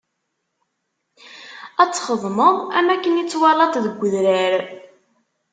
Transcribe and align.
Ad 1.81 1.89
txedmeḍ 1.91 2.55
am 2.79 2.87
akken 2.93 3.21
i 3.21 3.23
t-twalaḍ-t 3.25 3.75
deg 3.85 4.01
udrar. 4.05 4.53